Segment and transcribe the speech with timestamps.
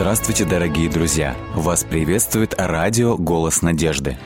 [0.00, 1.36] Здравствуйте, дорогие друзья!
[1.56, 4.16] Вас приветствует радио «Голос надежды».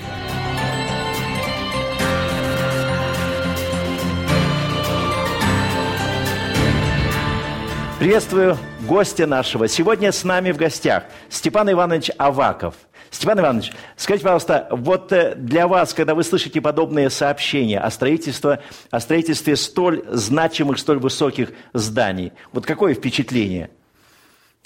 [7.99, 9.67] Приветствую гостя нашего.
[9.67, 12.75] Сегодня с нами в гостях Степан Иванович Аваков.
[13.11, 18.61] Степан Иванович, скажите, пожалуйста, вот э, для вас, когда вы слышите подобные сообщения о строительстве,
[18.91, 23.71] о строительстве столь значимых, столь высоких зданий, вот какое впечатление?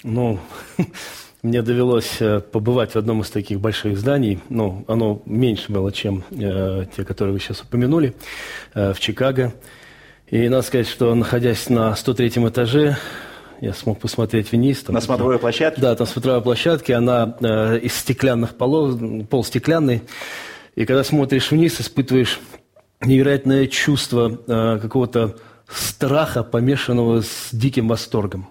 [0.03, 0.39] Ну,
[1.41, 4.39] мне довелось э, побывать в одном из таких больших зданий.
[4.49, 8.15] Ну, оно меньше было, чем э, те, которые вы сейчас упомянули,
[8.73, 9.53] э, в Чикаго.
[10.27, 12.97] И надо сказать, что находясь на 103 этаже,
[13.61, 14.83] я смог посмотреть вниз.
[14.83, 15.81] Там, на смотровой площадке?
[15.81, 20.03] Да, там смотровая площадка, она э, из стеклянных полов, пол стеклянный.
[20.75, 22.39] И когда смотришь вниз, испытываешь
[23.01, 25.37] невероятное чувство э, какого-то
[25.67, 28.47] страха, помешанного с диким восторгом.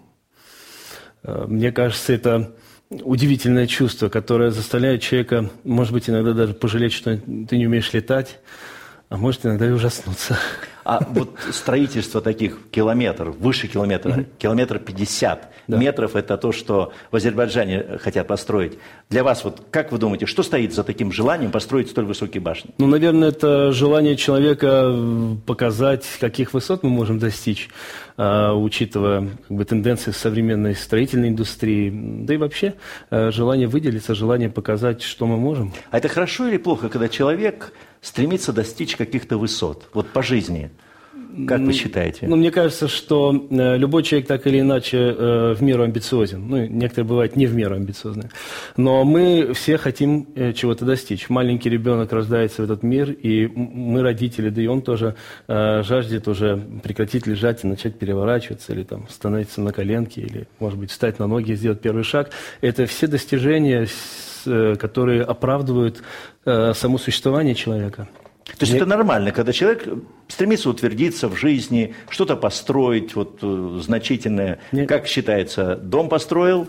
[1.27, 2.53] Э, мне кажется, это
[2.91, 8.39] удивительное чувство, которое заставляет человека, может быть, иногда даже пожалеть, что ты не умеешь летать,
[9.09, 10.39] а может иногда и ужаснуться.
[10.87, 15.77] А вот строительство таких километров, выше километра, километр 50 да.
[15.77, 18.79] метров, это то, что в Азербайджане хотят построить.
[19.11, 22.71] Для вас, вот как вы думаете, что стоит за таким желанием построить столь высокие башни?
[22.79, 24.95] Ну, наверное, это желание человека
[25.45, 27.69] показать, каких высот мы можем достичь,
[28.17, 32.75] а, учитывая как бы, тенденции современной строительной индустрии, да и вообще
[33.11, 35.73] а, желание выделиться, желание показать, что мы можем.
[35.91, 40.71] А это хорошо или плохо, когда человек стремится достичь каких-то высот, вот по жизни?
[41.47, 42.27] Как вы считаете?
[42.27, 46.49] Ну, мне кажется, что э, любой человек так или иначе э, в меру амбициозен.
[46.49, 48.31] Ну, некоторые бывают не в меру амбициозны.
[48.77, 51.29] Но мы все хотим э, чего-то достичь.
[51.29, 56.57] Маленький ребенок рождается в этот мир, и мы, родители, да и он тоже жаждет уже
[56.83, 61.27] прекратить лежать и начать переворачиваться, или там становиться на коленки, или, может быть, встать на
[61.27, 62.31] ноги и сделать первый шаг.
[62.61, 63.87] Это все достижения,
[64.47, 66.03] которые оправдывают
[66.45, 68.09] само существование человека.
[68.47, 68.81] То есть Мне...
[68.81, 69.89] это нормально, когда человек
[70.29, 74.61] стремится утвердиться в жизни, что-то построить, вот э, значительное.
[74.71, 74.87] Мне...
[74.87, 76.69] Как считается, дом построил,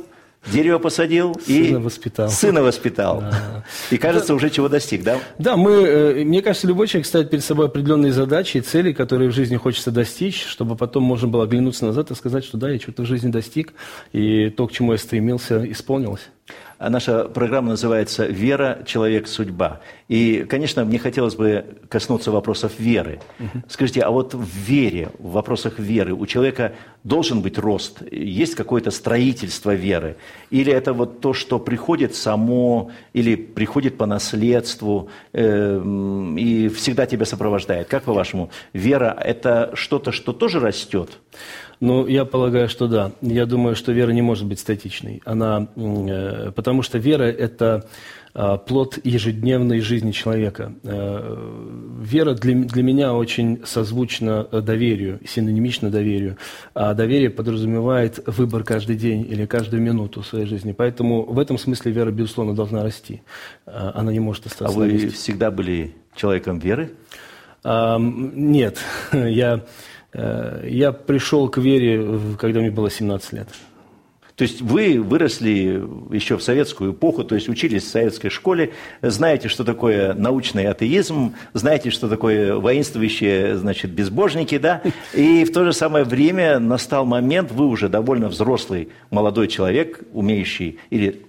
[0.52, 2.30] дерево посадил сына и воспитал.
[2.30, 3.22] сына воспитал.
[3.22, 3.64] Да.
[3.92, 4.34] И кажется, да.
[4.34, 5.20] уже чего достиг, да?
[5.38, 9.30] Да, мы, э, мне кажется, любой человек ставит перед собой определенные задачи и цели, которые
[9.30, 12.80] в жизни хочется достичь, чтобы потом можно было оглянуться назад и сказать, что да, я
[12.80, 13.74] что-то в жизни достиг,
[14.14, 16.30] и то, к чему я стремился, исполнилось.
[16.78, 18.84] А наша программа называется «Вера.
[18.86, 19.28] Человек.
[19.28, 19.82] Судьба».
[20.08, 23.20] И, конечно, мне хотелось бы коснуться вопросов веры.
[23.40, 23.64] Угу.
[23.68, 28.04] Скажите, а вот в вере, в вопросах веры у человека должен быть рост?
[28.12, 30.18] Есть какое-то строительство веры?
[30.52, 35.82] Или это вот то, что приходит само, или приходит по наследству э,
[36.38, 37.88] и всегда тебя сопровождает?
[37.88, 41.20] Как по-вашему, вера– это что-то, что тоже растет?
[41.80, 43.12] Ну, я полагаю, что да.
[43.22, 45.22] Я думаю, что вера не может быть статичной.
[45.26, 47.88] Она, э, потому что вера– это
[48.34, 50.74] э, плод ежедневной жизни человека.
[50.84, 51.38] Э,
[52.02, 56.38] вера для, для меня очень созвучна доверию, синонимична доверию.
[56.74, 60.72] А доверие подразумевает выбор каждый день или каждую минуту своей жизни.
[60.72, 63.22] Поэтому в этом смысле вера, безусловно, должна расти.
[63.68, 66.90] Э, она не может остаться А вы всегда были человеком веры?
[67.64, 68.80] Э, нет.
[69.14, 69.62] Я Э,
[70.14, 73.48] я пришел к вере, когда мне было 17 лет.
[74.38, 79.48] То есть вы выросли еще в советскую эпоху, то есть учились в советской школе, знаете,
[79.48, 84.84] что такое научный атеизм, знаете, что такое воинствующие, значит, безбожники, да,
[85.16, 90.78] и в то же самое время настал момент, вы уже довольно взрослый молодой человек, умеющий
[90.92, 91.24] или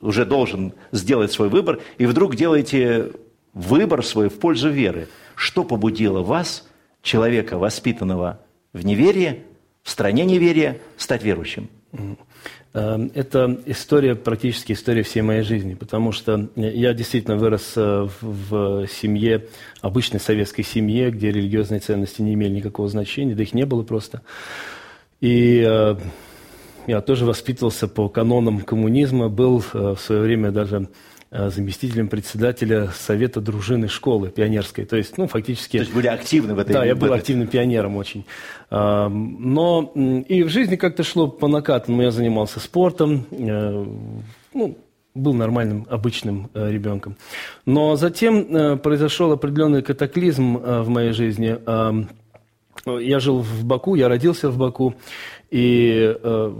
[0.00, 3.10] уже должен сделать свой выбор, и вдруг делаете
[3.52, 5.08] выбор свой в пользу веры.
[5.34, 6.66] Что побудило вас
[7.04, 8.40] человека, воспитанного
[8.72, 9.44] в неверии,
[9.84, 11.68] в стране неверия, стать верующим?
[12.72, 18.88] Эм, это история, практически история всей моей жизни, потому что я действительно вырос э, в
[18.88, 19.46] семье,
[19.80, 24.22] обычной советской семье, где религиозные ценности не имели никакого значения, да их не было просто.
[25.20, 25.96] И э,
[26.88, 30.88] я тоже воспитывался по канонам коммунизма, был э, в свое время даже Э,
[31.34, 34.84] заместителем председателя совета дружины школы пионерской.
[34.84, 35.78] То есть, ну, фактически...
[35.78, 36.72] То есть были активны в этой...
[36.72, 38.24] Да, я был активным пионером очень.
[38.70, 39.92] Но
[40.28, 42.02] и в жизни как-то шло по накатанному.
[42.02, 43.86] Я занимался спортом, э,
[44.54, 44.78] ну,
[45.14, 47.16] был нормальным, обычным э, ребенком.
[47.66, 51.58] Но затем произошел определенный катаклизм в моей жизни.
[52.86, 54.94] Я жил в Баку, я родился в Баку,
[55.50, 56.54] и э,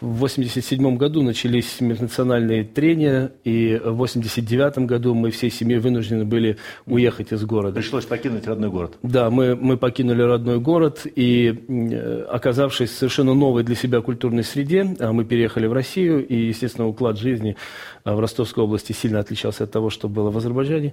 [0.00, 6.58] в 1987 году начались межнациональные трения, и в 1989 году мы всей семьей вынуждены были
[6.86, 7.76] уехать из города.
[7.76, 8.98] Пришлось покинуть родной город.
[9.02, 14.96] Да, мы, мы покинули родной город, и оказавшись в совершенно новой для себя культурной среде,
[14.98, 17.56] а мы переехали в Россию, и, естественно, уклад жизни
[18.04, 20.92] э, в Ростовской области сильно отличался от того, что было в Азербайджане.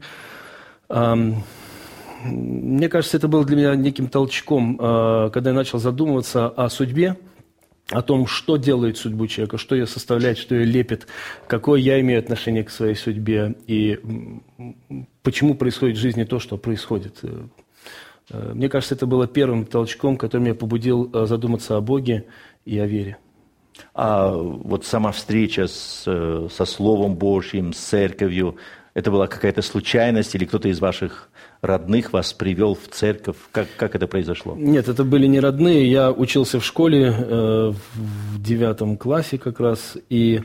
[2.26, 7.18] Мне кажется, это было для меня неким толчком, э, когда я начал задумываться о судьбе,
[7.90, 11.08] о том, что делает судьбу человека, что ее составляет, что ее лепит,
[11.48, 14.00] какое я имею отношение к своей судьбе и
[15.22, 17.20] почему происходит в жизни то, что происходит.
[17.24, 17.44] Э,
[18.30, 22.26] э, мне кажется, это было первым толчком, который меня побудил э, задуматься о Боге
[22.66, 23.18] и о вере.
[23.94, 28.58] А вот сама встреча с, со Словом Божьим, с церковью,
[28.94, 31.30] это была какая-то случайность или кто-то из ваших
[31.64, 33.38] родных вас привел в церковь?
[33.52, 34.56] Как, как это произошло?
[34.56, 35.90] Нет, это были не родные.
[35.90, 39.98] Я учился в школе э, в девятом классе как раз.
[40.10, 40.42] И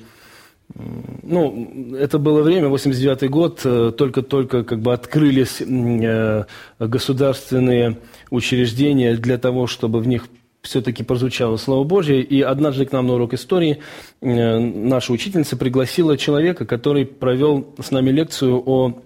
[1.23, 6.45] ну, это было время, 89 год, э, только-только как бы открылись э,
[6.79, 7.99] государственные
[8.31, 10.29] учреждения для того, чтобы в них
[10.63, 12.23] все-таки прозвучало Слово Божье.
[12.23, 13.79] И однажды к нам на урок истории
[14.21, 19.01] э, наша учительница пригласила человека, который провел с нами лекцию о,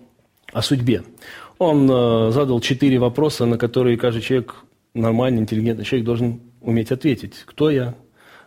[0.53, 1.05] о судьбе.
[1.63, 4.57] Он э, задал четыре вопроса, на которые каждый человек,
[4.95, 7.35] нормальный, интеллигентный человек, должен уметь ответить.
[7.47, 7.95] Кто я,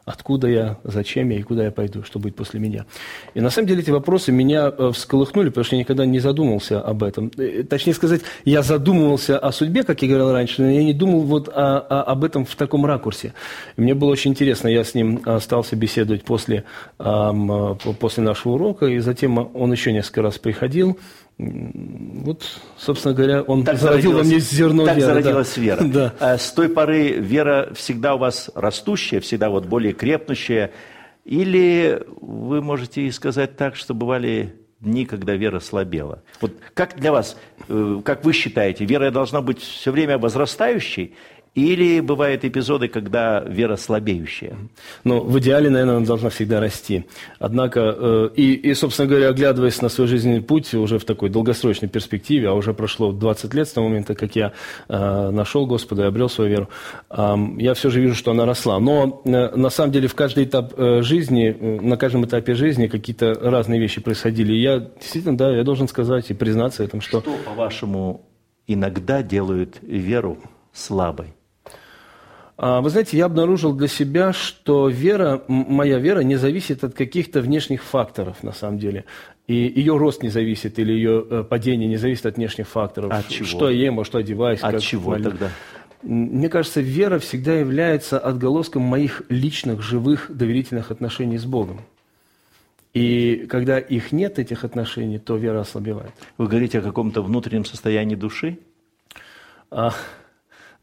[0.05, 2.85] откуда я, зачем я и куда я пойду, что будет после меня.
[3.33, 6.79] И на самом деле эти вопросы меня э, всколыхнули, потому что я никогда не задумывался
[6.79, 7.31] об этом.
[7.37, 11.21] Э, точнее сказать, я задумывался о судьбе, как я говорил раньше, но я не думал
[11.21, 13.33] вот о, о, об этом в таком ракурсе.
[13.77, 16.65] И мне было очень интересно, я с ним остался беседовать после,
[16.97, 20.97] после нашего урока, и затем он еще несколько раз приходил,
[21.37, 22.43] вот,
[22.77, 25.13] собственно говоря, он так зародил во мне зерно так веры.
[25.13, 25.61] Так зародилась да.
[25.61, 25.83] вера.
[25.95, 26.13] Да.
[26.19, 30.71] А с той поры вера всегда у вас растущая, всегда вот более крепнущая?
[31.25, 36.23] Или вы можете сказать так, что бывали дни, когда вера слабела?
[36.39, 41.15] Вот как для вас, э, как вы считаете, вера должна быть все время возрастающей
[41.55, 44.57] или бывают эпизоды, когда вера слабеющая?
[45.05, 47.05] Ну, в идеале, наверное, она должна всегда расти.
[47.39, 51.87] Однако, э, и, и, собственно говоря, оглядываясь на свой жизненный путь уже в такой долгосрочной
[51.87, 54.51] перспективе, а уже прошло 20 лет с того момента, как я
[54.89, 56.69] э, нашел Господа и обрел свою веру,
[57.09, 58.77] э, я все же вижу, что она росла.
[58.79, 62.87] Но э, на самом деле в каждый этап э, жизни, э, на каждом этапе жизни
[62.87, 64.53] какие-то разные вещи происходили.
[64.53, 67.21] И я действительно, да, я должен сказать и признаться этому, что...
[67.21, 68.25] Что, по-вашему,
[68.67, 70.37] иногда делают веру
[70.73, 71.33] слабой?
[72.57, 77.41] А, вы знаете, я обнаружил для себя, что вера, моя вера не зависит от каких-то
[77.41, 79.05] внешних факторов, на самом деле.
[79.47, 83.11] И ее рост не зависит, или ее э, падение не зависит от внешних факторов.
[83.11, 83.45] От чего?
[83.45, 84.61] Что я ем, а что одеваюсь.
[84.61, 85.25] От чего молю.
[85.25, 85.49] тогда?
[86.01, 91.81] Мне кажется, вера всегда является отголоском моих личных, живых, доверительных отношений с Богом.
[92.93, 96.13] И когда их нет, этих отношений, то вера ослабевает.
[96.37, 98.59] Вы говорите о каком-то внутреннем состоянии души?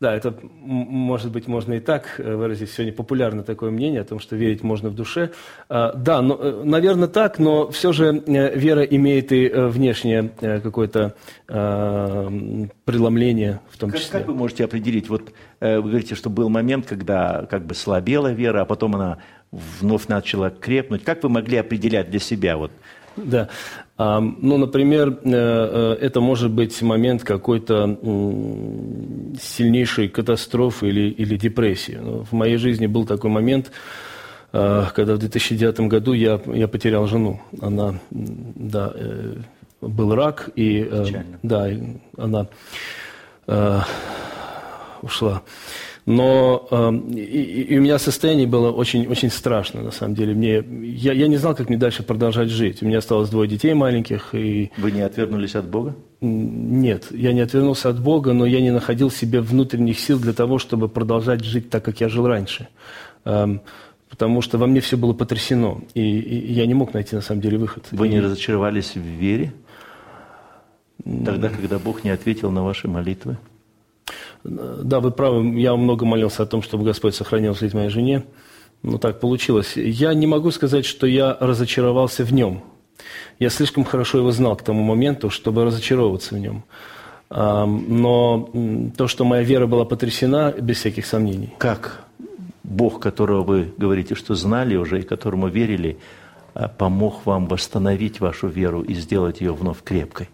[0.03, 2.73] Да, это, может быть, можно и так э, выразить.
[2.73, 5.31] Сегодня популярно такое мнение о том, что верить можно в душе.
[5.69, 11.15] А, да, но, э, наверное, так, но все же э, вера имеет и внешнее какое-то
[11.47, 12.29] а,
[12.85, 14.11] преломление в том числе.
[14.11, 15.09] Как, как вы можете определить?
[15.09, 19.19] Вот вы говорите, что был момент, когда как бы слабела вера, а потом она
[19.53, 21.05] вновь начала крепнуть.
[21.05, 22.73] Как вы могли определять для себя вот
[23.17, 23.49] да.
[23.99, 27.99] Ну, например, э, э, это может быть момент какой-то
[29.41, 31.99] сильнейшей катастрофы или, или депрессии.
[32.01, 33.71] Ну, в моей жизни был такой момент,
[34.53, 37.41] э, когда в 2009 году я, я потерял жену.
[37.61, 38.93] Она, да,
[39.81, 41.39] был рак, и, Печально.
[41.43, 41.69] да,
[42.17, 42.47] она
[45.03, 45.43] ушла.
[46.05, 50.35] Но э, и, и у меня состояние было очень, очень страшно, на самом деле.
[50.35, 52.83] Мне, я, я не знал, как мне дальше продолжать жить.
[52.83, 54.35] У меня осталось двое детей маленьких.
[54.35, 54.73] И...
[54.79, 55.95] Вы не отвернулись от Бога?
[56.21, 60.33] Нет, я не отвернулся от Бога, но я не находил в себе внутренних сил для
[60.33, 62.69] того, чтобы продолжать жить так, как я жил раньше.
[63.25, 63.61] Эм,
[64.09, 67.41] потому что во мне все было потрясено, и, и я не мог найти, на самом
[67.41, 67.87] деле, выход.
[67.93, 69.53] Вы не разочаровались в вере?
[71.05, 73.37] Тогда, когда Бог не ответил на ваши молитвы?
[74.45, 78.25] Да, вы правы, я много молился о том, чтобы Господь сохранил жизнь моей жене.
[78.83, 79.77] Но так получилось.
[79.77, 82.63] Я не могу сказать, что я разочаровался в нем.
[83.39, 86.65] Я слишком хорошо его знал к тому моменту, чтобы разочаровываться в нем.
[87.31, 88.51] Но
[88.97, 91.55] то, что моя вера была потрясена, без всяких сомнений.
[91.59, 92.05] Как
[92.63, 95.99] Бог, которого вы говорите, что знали уже и которому верили,
[96.55, 100.29] а, помог вам восстановить вашу веру и сделать ее вновь крепкой?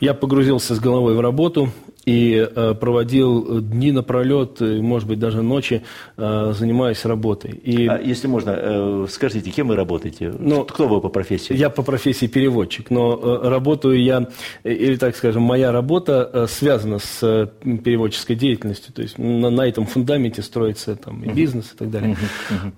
[0.00, 1.70] Я погрузился с головой в работу,
[2.08, 5.82] и э, проводил дни напролет, может быть, даже ночи,
[6.16, 7.50] э, занимаясь работой.
[7.50, 7.86] И...
[7.86, 10.32] А если можно, э, скажите, кем вы работаете?
[10.38, 11.54] Ну, Кто вы по профессии?
[11.54, 14.28] Я по профессии переводчик, но работаю я,
[14.64, 17.52] или так скажем, моя работа связана с
[17.84, 22.16] переводческой деятельностью, то есть на, на этом фундаменте строится там, и бизнес и так далее.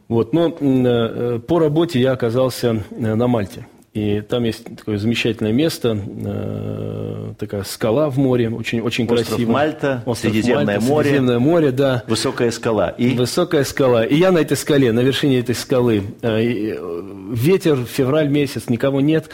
[0.09, 0.51] Вот, но
[1.41, 3.67] по работе я оказался на Мальте.
[3.93, 9.51] И там есть такое замечательное место, э, такая скала в море, очень, очень Остров красиво.
[9.51, 11.09] Мальта, Остров Средиземное Мальта, море.
[11.09, 12.05] Средиземное море, да.
[12.07, 12.91] Высокая скала.
[12.91, 13.17] И?
[13.17, 14.05] Высокая скала.
[14.05, 16.05] И я на этой скале, на вершине этой скалы.
[16.23, 16.41] Э,
[17.33, 19.29] ветер, февраль месяц, никого нет.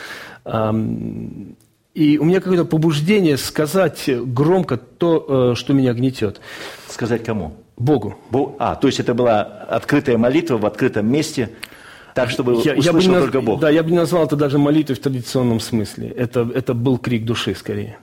[1.95, 6.41] И у меня какое-то побуждение сказать громко то, э, что меня гнетет.
[6.89, 7.57] Сказать кому?
[7.77, 8.17] Богу.
[8.31, 8.55] Бог.
[8.59, 11.51] А, то есть это была открытая молитва в открытом месте–
[12.17, 13.61] так, чтобы я, услышал я бы только Бог.
[13.61, 16.09] Да, я бы не назвал это даже молитвой в традиционном смысле.
[16.09, 17.99] Это, это был крик души скорее.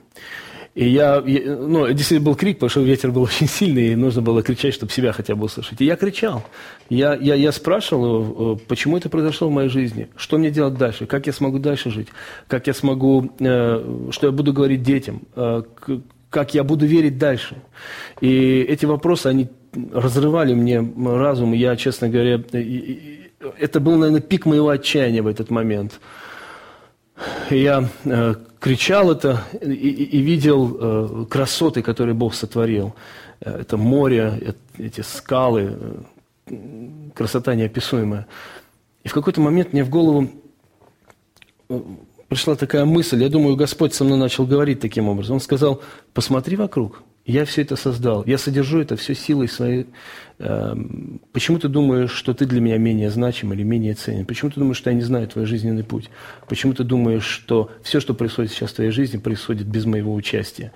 [0.76, 4.22] И я, я, ну, действительно был крик, потому что ветер был очень сильный, и нужно
[4.22, 5.80] было кричать, чтобы себя хотя бы услышать.
[5.80, 6.44] И я кричал.
[6.88, 11.06] Я, я, я спрашивал, э, почему это произошло в моей жизни, что мне делать дальше,
[11.06, 12.08] как я смогу дальше жить,
[12.46, 15.62] как я смогу, э, что я буду говорить детям, э,
[16.30, 17.56] как я буду верить дальше.
[18.20, 19.48] И эти вопросы, они
[19.92, 21.52] разрывали мне разум.
[21.52, 22.40] Я, честно говоря,
[23.58, 26.00] это был, наверное, пик моего отчаяния в этот момент.
[27.50, 32.94] Я э, кричал это и, и, и видел э, красоты, которые Бог сотворил.
[33.40, 35.78] Э, это море, это, эти скалы,
[36.46, 38.26] э, красота неописуемая.
[39.04, 40.30] И в какой-то момент мне в голову
[41.68, 41.80] э,
[42.28, 45.34] пришла такая мысль, я думаю, Господь со мной начал говорить таким образом.
[45.34, 45.82] Он сказал,
[46.12, 48.22] посмотри вокруг– я все это создал.
[48.26, 49.86] Я содержу это все силой своей.
[50.38, 54.26] Эм, почему ты думаешь, что ты для меня менее значим или менее ценен?
[54.26, 56.10] Почему ты думаешь, что я не знаю твой жизненный путь?
[56.48, 60.72] Почему ты думаешь, что все, что происходит сейчас в твоей жизни, происходит без моего участия?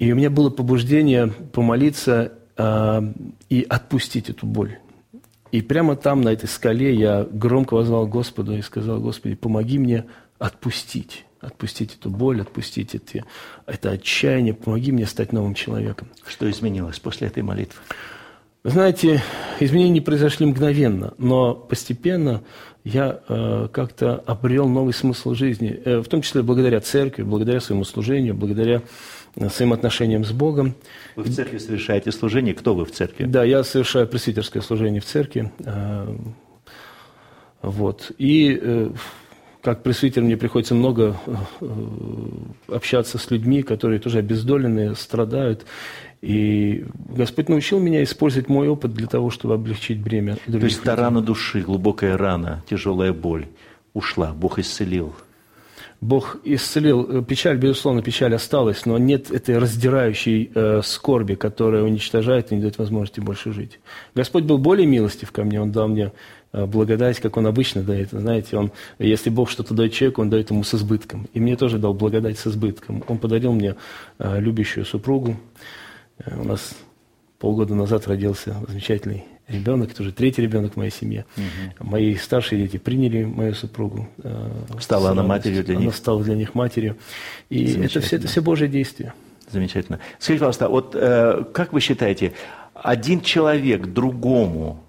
[0.00, 4.78] И у меня было побуждение помолиться эм, и отпустить эту боль.
[5.52, 10.06] И прямо там, на этой скале, я громко возвал Господу и сказал, Господи, помоги мне
[10.40, 13.24] отпустить отпустить эту боль, отпустить эти,
[13.66, 16.08] это отчаяние, помоги мне стать новым человеком.
[16.26, 17.80] Что изменилось после этой молитвы?
[18.64, 19.22] Вы знаете,
[19.60, 22.42] изменения произошли мгновенно, но постепенно
[22.82, 27.84] я э, как-то обрел новый смысл жизни, э, в том числе благодаря церкви, благодаря своему
[27.84, 28.80] служению, благодаря
[29.36, 30.74] э, своим отношениям с Богом.
[31.14, 32.54] Вы в церкви совершаете служение.
[32.54, 33.26] Кто вы в церкви?
[33.26, 35.52] Да, я совершаю пресвитерское служение в церкви.
[35.58, 36.16] Э,
[37.60, 38.12] вот.
[38.16, 38.90] И э,
[39.64, 41.66] как пресвитер мне приходится много э,
[42.68, 45.64] общаться с людьми, которые тоже обездоленные, страдают.
[46.20, 50.82] И Господь научил меня использовать мой опыт для того, чтобы облегчить бремя других То есть
[50.82, 53.46] та рана души, глубокая рана, тяжелая боль
[53.94, 55.14] ушла, Бог исцелил.
[56.02, 57.24] Бог исцелил.
[57.24, 62.76] Печаль, безусловно, печаль осталась, но нет этой раздирающей э, скорби, которая уничтожает и не дает
[62.76, 63.80] возможности больше жить.
[64.14, 66.12] Господь был более милостив ко мне, Он дал мне Э,
[66.54, 68.10] благодать, как он обычно дает.
[68.10, 71.28] Знаете, он, если Бог что-то дает человеку, он дает ему с избытком.
[71.32, 73.02] И мне тоже дал благодать с избытком.
[73.08, 73.74] Он подарил мне
[74.18, 75.36] э, любящую супругу.
[76.18, 76.74] Э, у нас
[77.38, 81.26] полгода назад родился замечательный ребенок, это уже третий ребенок в моей семье.
[81.36, 81.88] Угу.
[81.90, 84.08] Мои старшие дети приняли мою супругу.
[84.80, 85.90] Стала она матерью для она них?
[85.90, 86.96] Она стала для них матерью.
[87.50, 89.12] И это все, это все Божье действие.
[89.50, 89.98] Замечательно.
[90.18, 90.92] Скажите, пожалуйста, вот
[91.52, 92.32] как вы считаете,
[92.72, 94.82] один человек другому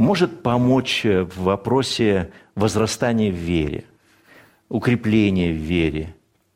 [0.00, 3.84] может помочь в вопросе возрастания в вере,
[4.68, 6.14] укрепления в вере?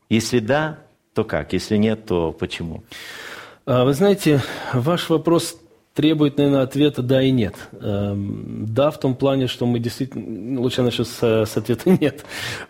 [0.09, 0.79] Если да,
[1.13, 1.53] то как?
[1.53, 2.83] Если нет, то почему?
[3.65, 4.41] А, вы знаете,
[4.73, 5.59] ваш вопрос
[5.95, 7.55] требует, наверное, ответа «да» и «нет».
[7.79, 10.59] Эм, да, в том плане, что мы действительно...
[10.59, 12.25] Лучше начать с, с ответа «нет»,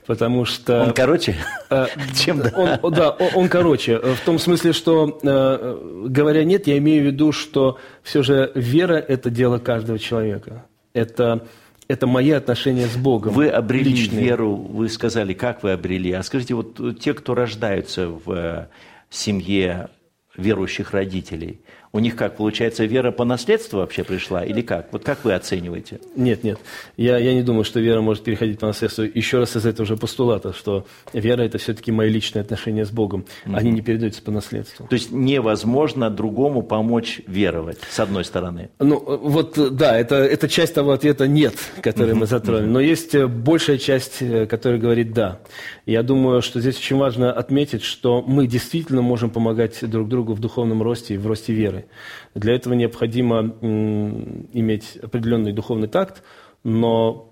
[0.06, 0.84] потому что...
[0.84, 1.36] Он короче,
[1.72, 2.80] э, чем да?
[2.84, 3.98] Он, да, он, он короче.
[3.98, 8.94] В том смысле, что, э, говоря «нет», я имею в виду, что все же вера–
[9.08, 10.64] это дело каждого человека.
[10.94, 11.46] Это
[11.88, 13.34] это мои отношения с Богом.
[13.34, 14.24] Вы обрели личные.
[14.24, 16.12] веру, вы сказали, как вы обрели.
[16.14, 18.68] А скажите, вот те, кто рождаются в э,
[19.12, 19.90] семье
[20.36, 21.62] верующих родителей,
[21.96, 24.92] у них как, получается, вера по наследству вообще пришла или как?
[24.92, 26.02] Вот как вы оцениваете?
[26.18, 26.60] Нет, нет.
[26.98, 29.06] Я, я не думаю, что вера может переходить по наследству.
[29.06, 33.24] Еще раз из этого же постулата, что вера– это все-таки мои личные отношения с Богом.
[33.46, 33.56] Mm-hmm.
[33.56, 34.88] Они не передаются по наследству.
[34.88, 38.72] То есть невозможно другому помочь веровать, с одной стороны?
[38.80, 42.20] Ну, вот да, это, это часть того ответа «нет», который mm-hmm.
[42.20, 42.70] мы затронули.
[42.70, 45.40] Но есть э, большая часть, э, которая говорит «да».
[45.86, 50.40] Я думаю, что здесь очень важно отметить, что мы действительно можем помогать друг другу в
[50.40, 51.86] духовном росте и в росте веры.
[52.34, 56.24] Для этого необходимо иметь определенный духовный такт,
[56.64, 57.32] но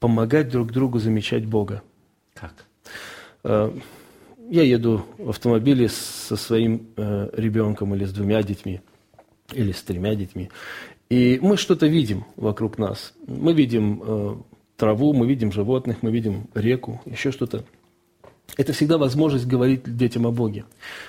[0.00, 1.82] помогать друг другу замечать Бога.
[2.34, 2.66] Как?
[3.44, 3.72] Э,
[4.50, 8.82] я еду в автомобиле со своим э, ребенком или с двумя детьми,
[9.54, 10.50] или с тремя детьми,
[11.08, 13.14] и мы что-то видим вокруг нас.
[13.26, 14.36] Мы видим э,
[14.82, 17.64] траву, мы видим животных, мы видим реку, еще что-то.
[18.56, 20.64] Это всегда возможность говорить детям о Боге.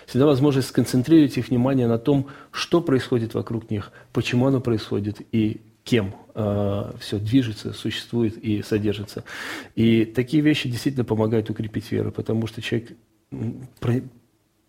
[0.05, 5.59] Всегда возможность сконцентрировать их внимание на том, что происходит вокруг них, почему оно происходит и
[5.83, 9.23] кем э, все движется, существует и содержится.
[9.75, 12.91] И такие вещи действительно помогают укрепить веру, потому что человек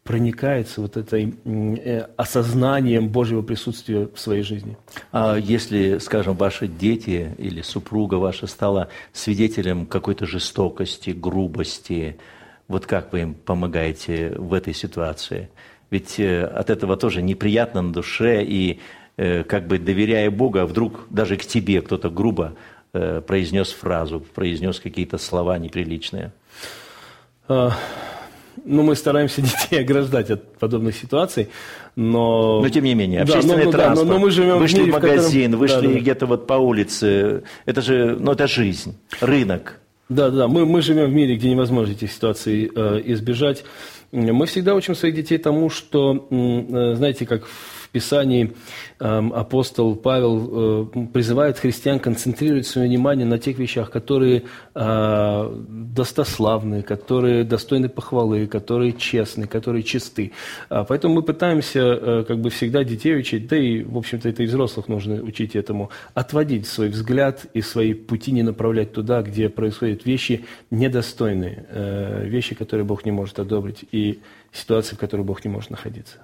[0.04, 4.76] проникается вот этой э, осознанием Божьего присутствия в своей жизни.
[5.12, 12.18] А если, скажем, ваши дети или супруга ваша стала свидетелем какой-то жестокости, грубости,
[12.68, 15.48] вот как вы им помогаете в этой ситуации?
[15.90, 18.80] Ведь э, от этого тоже неприятно на душе, и
[19.16, 22.54] э, как бы доверяя Богу, а вдруг даже к тебе кто-то грубо
[23.26, 26.30] произнес фразу, произнес какие-то слова неприличные.
[28.64, 31.48] Ну, мы стараемся детей ограждать от подобных ситуаций,
[31.96, 32.60] но...
[32.60, 34.80] Но тем не менее, общественный да, ну, транспорт, да, но, но мы живем вышли в,
[34.80, 35.60] мире, в магазин, в котором...
[35.60, 36.00] вышли да, да.
[36.00, 39.80] где-то вот по улице, это же, ну, это жизнь, рынок.
[40.08, 43.64] Да, да, мы, мы живем в мире, где невозможно этих ситуаций э, избежать.
[44.12, 48.52] Мы всегда учим своих детей тому, что, э, знаете, как в Писании
[48.98, 54.42] эм, апостол Павел э, призывает христиан концентрировать свое внимание на тех вещах, которые
[54.74, 60.32] э, достославны, которые достойны похвалы, которые честны, которые чисты.
[60.68, 64.42] А, поэтому мы пытаемся э, как бы всегда детей учить, да и, в общем-то, это
[64.42, 69.48] и взрослых нужно учить этому, отводить свой взгляд и свои пути не направлять туда, где
[69.48, 74.18] происходят вещи недостойные, вещи, которые Бог не может одобрить, и
[74.52, 76.18] ситуации, в которых Бог не может находиться.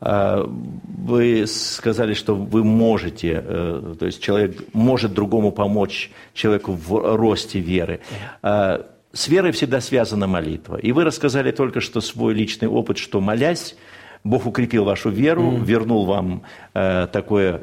[0.00, 7.16] А, вы сказали, что вы можете, э, то есть человек может другому помочь человеку в
[7.16, 8.00] росте веры.
[8.42, 10.76] А, с верой всегда связана молитва.
[10.76, 13.76] И вы рассказали только что свой личный опыт, что молясь,
[14.24, 15.64] Бог укрепил вашу веру, mm.
[15.64, 16.42] вернул вам
[16.74, 17.62] э, такое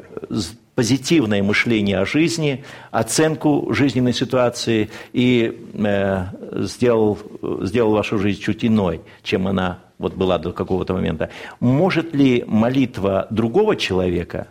[0.75, 6.25] позитивное мышление о жизни, оценку жизненной ситуации и э,
[6.65, 7.17] сделал,
[7.62, 11.30] сделал вашу жизнь чуть иной, чем она вот была до какого-то момента.
[11.60, 14.48] Может ли молитва другого человека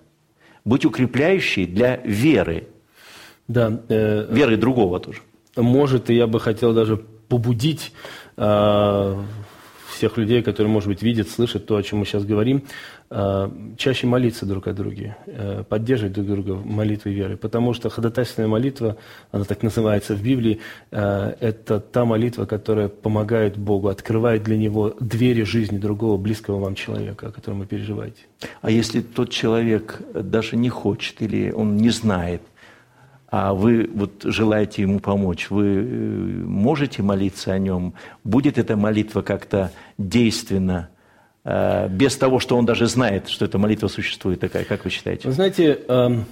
[0.65, 2.69] быть укрепляющей для веры?
[3.49, 3.81] Да.
[3.89, 5.21] Э, веры другого тоже.
[5.57, 7.93] Может, и я бы хотел даже побудить
[8.37, 9.23] э,
[9.97, 12.63] всех людей, которые, может быть, видят, слышат то, о чем мы сейчас говорим,
[13.11, 17.37] э, чаще молиться друг о друге, э, поддерживать друг друга в молитве веры.
[17.37, 18.97] Потому что ходатайственная молитва,
[19.33, 24.95] она так называется в Библии, э, это та молитва, которая помогает Богу, открывает для Него
[25.01, 28.23] двери жизни другого близкого вам человека, о котором вы переживаете.
[28.61, 32.43] А если тот человек даже не хочет или он не знает,
[33.29, 37.95] а вы вот желаете ему помочь, вы э, можете молиться о нем?
[38.23, 40.91] Будет эта молитва как-то действенна,
[41.45, 45.27] э, без того, что он даже знает, что эта молитва существует такая, как вы считаете?
[45.27, 46.25] Вы знаете, эм,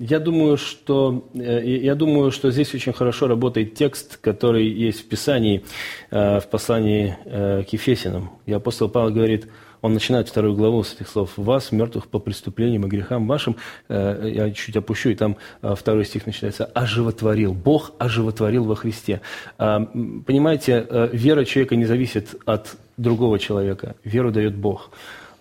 [0.00, 5.08] я думаю, что, э, я думаю, что здесь очень хорошо работает текст, который есть в
[5.08, 5.64] Писании,
[6.10, 8.30] в послании к Ефесинам.
[8.46, 9.48] И апостол Павел говорит–
[9.86, 11.30] он начинает вторую главу с этих слов.
[11.36, 13.56] «Вас, мертвых по преступлениям и грехам вашим».
[13.88, 16.64] Э, я чуть опущу, и там э, второй стих начинается.
[16.66, 17.54] «Оживотворил».
[17.54, 19.20] Бог оживотворил во Христе.
[19.58, 19.80] А,
[20.26, 23.94] понимаете, э, вера человека не зависит от другого человека.
[24.04, 24.90] Веру дает Бог.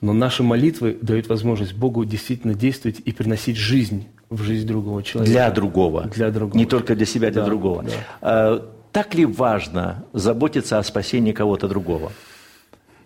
[0.02, 5.32] Но наши молитвы дают возможность Богу действительно действовать и приносить жизнь в жизнь другого человека.
[5.32, 6.04] Для другого.
[6.04, 6.58] Для другого.
[6.58, 7.84] Не только для себя, для да, другого.
[7.84, 7.92] Да.
[8.22, 12.12] А, так ли важно заботиться о спасении кого-то другого?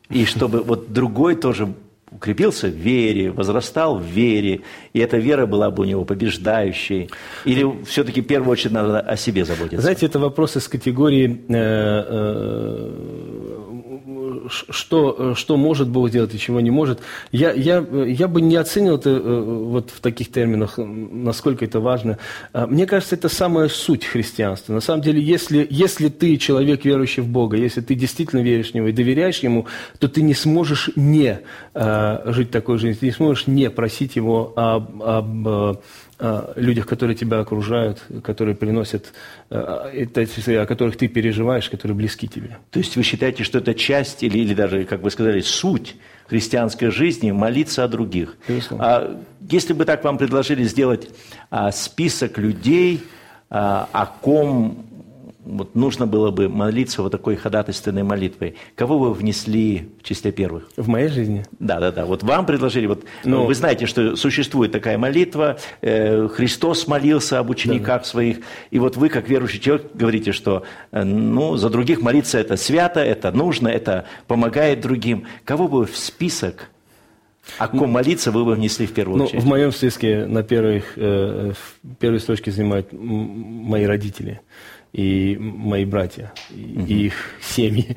[0.10, 1.74] И чтобы вот другой тоже
[2.12, 4.62] укрепился в вере, возрастал в вере,
[4.94, 7.10] и эта вера была бы у него побеждающей?
[7.46, 9.82] Или все-таки в первую очередь надо о себе заботиться?
[9.82, 12.90] Знаете, это вопрос из категории э, э,
[14.50, 17.00] что, что может Бог сделать и чего не может.
[17.32, 22.18] Я, я, я бы не оценил это э, вот в таких терминах, насколько это важно.
[22.54, 24.74] А, мне кажется, это самая суть христианства.
[24.74, 28.74] На самом деле, если, если ты человек, верующий в Бога, если ты действительно веришь в
[28.74, 29.68] Него и доверяешь Ему,
[30.00, 31.40] то ты не сможешь не
[31.74, 35.80] а, жить такой жизнью, ты не сможешь не просить Его об, об
[36.56, 39.14] людях, которые тебя окружают, которые приносят,
[39.50, 42.58] о которых ты переживаешь, которые близки тебе.
[42.72, 45.96] То есть вы считаете, что это часть или, или даже, как вы сказали, суть
[46.28, 48.38] христианской жизни молиться о других?
[48.72, 51.10] А если бы так вам предложили сделать
[51.50, 53.02] а, список людей,
[53.50, 54.89] а, о ком
[55.50, 60.70] вот нужно было бы молиться вот такой ходатайственной молитвой, кого вы внесли в числе первых?
[60.78, 61.46] В моей жизни?
[61.60, 62.06] Да, да, да.
[62.06, 67.50] Вот вам предложили, вот ну, вы знаете, что существует такая молитва, э, Христос молился об
[67.50, 68.08] учениках да.
[68.08, 68.38] своих,
[68.72, 73.00] и вот вы, как верующий человек, говорите, что э, ну, за других молиться это свято,
[73.00, 75.26] это нужно, это помогает другим.
[75.46, 76.70] Кого бы в список
[77.58, 79.42] о ком молиться вы бы внесли в первую ну, очередь?
[79.42, 81.54] В моем списке на первых, э,
[82.00, 84.42] первой строчке занимают мои родители
[84.94, 86.86] и мои братья, и, угу.
[86.86, 87.96] их семьи.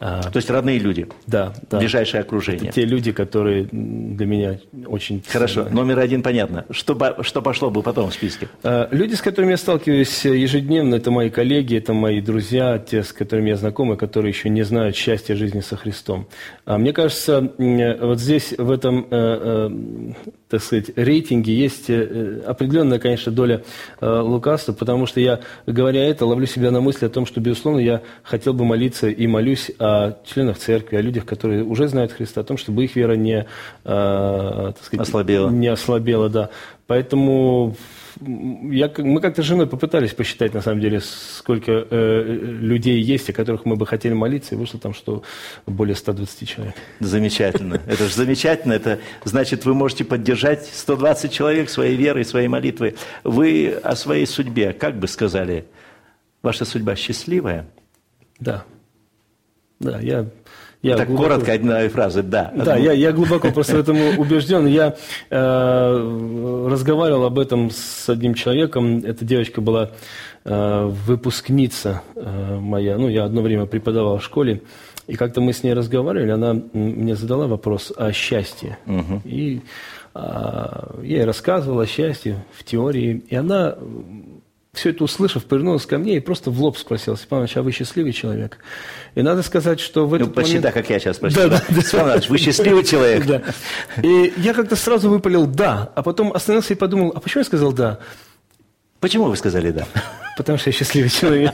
[0.00, 1.06] А, То есть родные люди?
[1.26, 1.52] Да.
[1.70, 1.78] да.
[1.78, 2.70] Ближайшее окружение?
[2.70, 5.22] Это те люди, которые для меня очень...
[5.28, 5.76] Хорошо, ценны.
[5.76, 6.64] номер один понятно.
[6.70, 8.48] Что, что пошло бы потом в списке?
[8.62, 13.12] А, люди, с которыми я сталкиваюсь ежедневно, это мои коллеги, это мои друзья, те, с
[13.12, 16.26] которыми я знаком, которые еще не знают счастья жизни со Христом.
[16.64, 19.70] А мне кажется, вот здесь, в этом э, э,
[20.48, 23.62] так сказать, рейтинге есть э, определенная, конечно, доля
[24.00, 27.80] э, лукавства, потому что я, говоря это, ловлю себя на мысли о том, что, безусловно,
[27.80, 29.89] я хотел бы молиться и молюсь о
[30.24, 33.46] членах церкви, о людях, которые уже знают Христа, о том, чтобы их вера не,
[33.84, 35.50] э, так сказать, ослабела.
[35.50, 36.50] Не ослабела, да.
[36.86, 37.76] Поэтому
[38.20, 43.32] я, мы как-то с женой попытались посчитать, на самом деле, сколько э, людей есть, о
[43.32, 45.22] которых мы бы хотели молиться, и вышло там, что
[45.66, 46.74] более 120 человек.
[46.98, 47.80] Замечательно.
[47.86, 48.72] Это же замечательно.
[48.72, 52.96] Это значит, вы можете поддержать 120 человек своей верой, своей молитвой.
[53.24, 55.66] Вы о своей судьбе, как бы сказали,
[56.42, 57.66] ваша судьба счастливая?
[58.38, 58.64] Да.
[59.80, 60.26] Да, я
[60.82, 61.28] я так глубоко...
[61.28, 62.52] коротко, одна фраза, да.
[62.54, 64.66] Да, я, я глубоко просто в этом убежден.
[64.66, 64.96] Я
[65.28, 69.02] э, разговаривал об этом с одним человеком.
[69.04, 69.90] Эта девочка была
[70.44, 72.96] э, выпускница э, моя.
[72.96, 74.62] Ну, я одно время преподавал в школе.
[75.06, 78.78] И как-то мы с ней разговаривали, она мне задала вопрос о счастье.
[78.86, 79.22] Угу.
[79.24, 79.60] И
[80.14, 83.22] а, я ей рассказывал о счастье в теории.
[83.28, 83.76] И она
[84.72, 87.72] все это услышав, повернулась ко мне и просто в лоб спросила, Степан Иванович, а вы
[87.72, 88.58] счастливый человек?
[89.16, 90.66] И надо сказать, что в этот ну, почти момент...
[90.66, 91.48] так, как я сейчас спросил.
[91.50, 93.26] Да, да, Степан Иванович, вы счастливый человек?
[93.26, 93.42] Да.
[94.02, 97.72] И я как-то сразу выпалил «да», а потом остановился и подумал, а почему я сказал
[97.72, 97.98] «да»?
[99.00, 99.88] Почему вы сказали «да»?
[100.40, 101.52] Потому что я счастливый человек.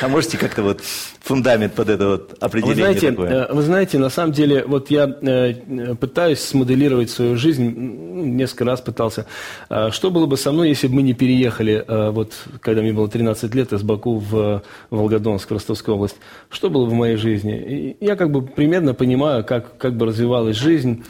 [0.00, 0.80] А можете как-то вот
[1.20, 3.30] фундамент под это вот определение вы знаете, такое?
[3.30, 8.80] Э, вы знаете, на самом деле, вот я э, пытаюсь смоделировать свою жизнь, несколько раз
[8.80, 9.26] пытался.
[9.68, 12.92] А что было бы со мной, если бы мы не переехали, э, вот когда мне
[12.92, 16.16] было 13 лет, из Баку в Волгодонск, в Ростовскую область?
[16.50, 17.96] Что было бы в моей жизни?
[18.00, 21.04] Я как бы примерно понимаю, как, как бы развивалась жизнь.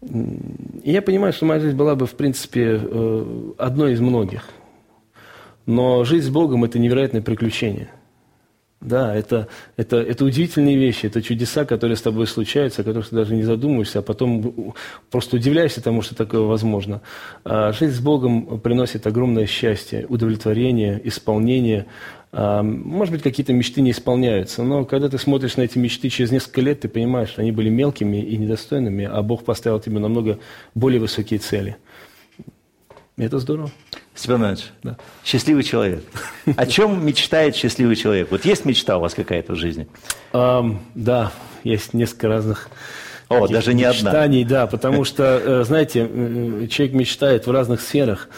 [0.00, 2.80] И я понимаю, что моя жизнь была бы, в принципе,
[3.58, 4.44] одной из многих–
[5.66, 7.90] но жизнь с Богом– это невероятное приключение.
[8.80, 13.16] Да, это, это, это удивительные вещи, это чудеса, которые с тобой случаются, о которых ты
[13.16, 14.74] даже не задумываешься, а потом
[15.10, 17.00] просто удивляешься тому, что такое возможно.
[17.42, 21.86] А жизнь с Богом приносит огромное счастье, удовлетворение, исполнение.
[22.32, 26.30] А, может быть, какие-то мечты не исполняются, но когда ты смотришь на эти мечты через
[26.30, 30.38] несколько лет, ты понимаешь, что они были мелкими и недостойными, а Бог поставил тебе намного
[30.74, 31.78] более высокие цели.
[33.16, 33.70] Это здорово.
[34.16, 34.96] Степан Иванович, да.
[35.24, 36.02] счастливый человек.
[36.56, 38.30] О чем мечтает счастливый человек?
[38.30, 39.86] Вот есть мечта у вас какая-то в жизни?
[40.32, 41.32] Um, да,
[41.64, 42.68] есть несколько разных
[43.28, 44.60] О, даже не мечтаний, одна.
[44.60, 48.28] да, потому что, э, знаете, э, человек мечтает в разных сферах,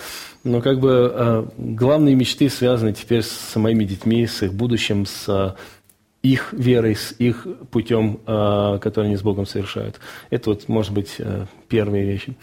[0.44, 5.56] но как бы э, главные мечты связаны теперь с моими детьми, с их будущим, с
[6.22, 10.00] их верой, с их путем, который они с Богом совершают.
[10.30, 11.16] Это вот, может быть,
[11.68, 12.36] первые вещи.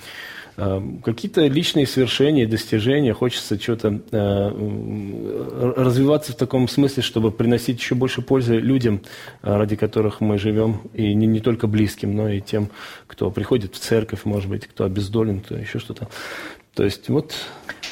[0.57, 7.93] Эм, какие-то личные свершения, достижения, хочется что-то э, развиваться в таком смысле, чтобы приносить еще
[7.93, 9.01] больше пользы людям,
[9.43, 12.69] э, ради которых мы живем, и не, не только близким, но и тем,
[13.05, 16.07] кто приходит в церковь, может быть, кто обездолен, кто еще что-то.
[16.73, 17.33] То есть вот...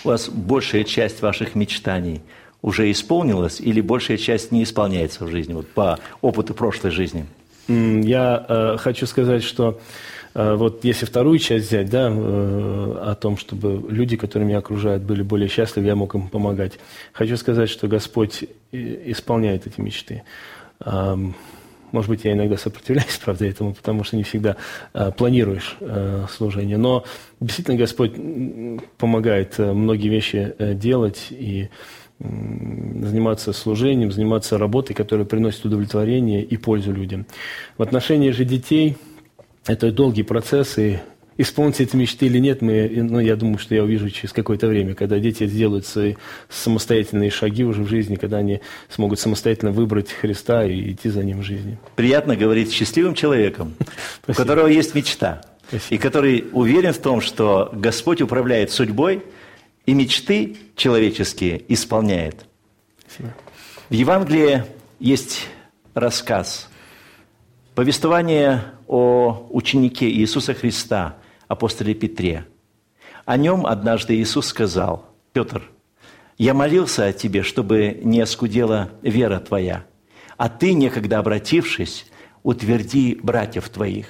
[0.05, 2.21] У вас большая часть ваших мечтаний
[2.61, 7.25] уже исполнилась или большая часть не исполняется в жизни, вот по опыту прошлой жизни?
[7.67, 9.79] Я э, хочу сказать, что Э,
[10.55, 15.21] вот если вторую часть взять, да, э, о том, чтобы люди, которые меня окружают, были
[15.21, 16.73] более счастливы, я мог им помогать.
[17.11, 20.23] Хочу сказать, что Господь исполняет эти мечты.
[21.91, 24.57] Может быть, я иногда сопротивляюсь, правда, этому, потому что не всегда
[24.93, 25.77] э, планируешь
[26.31, 26.77] служение.
[26.77, 27.03] Но
[27.39, 28.13] действительно Господь
[28.97, 31.69] помогает многие вещи делать и
[32.19, 37.27] заниматься служением, заниматься работой, которая приносит удовлетворение и пользу людям.
[37.77, 38.97] В отношении же детей–
[39.65, 40.99] это долгий процесс, и
[41.37, 44.93] исполнить эти мечты или нет, мы, ну, я думаю, что я увижу через какое-то время,
[44.93, 46.15] когда дети сделают свои
[46.49, 51.39] самостоятельные шаги уже в жизни, когда они смогут самостоятельно выбрать Христа и идти за Ним
[51.39, 51.77] в жизни.
[51.95, 53.73] Приятно говорить с счастливым человеком,
[54.27, 55.95] у которого есть мечта, Спасибо.
[55.95, 59.23] и который уверен в том, что Господь управляет судьбой,
[59.85, 62.45] и мечты человеческие исполняет.
[63.05, 63.35] Спасибо.
[63.89, 64.63] В Евангелии
[64.99, 65.47] есть
[65.93, 66.69] рассказ,
[67.75, 72.45] повествование о ученике Иисуса Христа, апостоле Петре.
[73.25, 75.63] О нем однажды Иисус сказал, «Петр,
[76.37, 79.85] я молился о тебе, чтобы не оскудела вера твоя,
[80.37, 82.05] а ты, некогда обратившись,
[82.43, 84.05] утверди братьев твоих».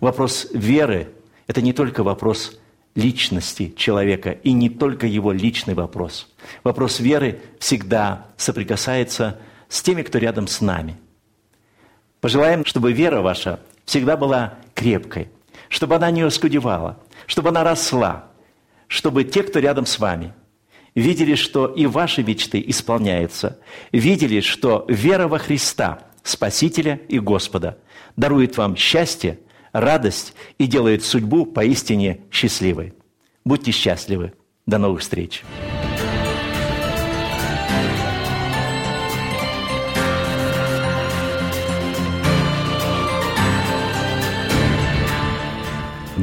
[0.00, 1.10] Вопрос веры–
[1.46, 2.58] это не только вопрос
[2.94, 6.32] личности человека и не только его личный вопрос.
[6.62, 10.96] Вопрос веры всегда соприкасается с теми, кто рядом с нами.
[12.22, 15.28] Пожелаем, чтобы вера ваша всегда была крепкой,
[15.68, 18.26] чтобы она не оскудевала, чтобы она росла,
[18.88, 20.32] чтобы те, кто рядом с вами,
[20.94, 23.58] видели, что и ваши мечты исполняются,
[23.92, 27.78] видели, что вера во Христа, Спасителя и Господа,
[28.16, 29.40] дарует вам счастье,
[29.72, 32.94] радость и делает судьбу поистине счастливой.
[33.44, 34.32] Будьте счастливы.
[34.66, 35.42] До новых встреч.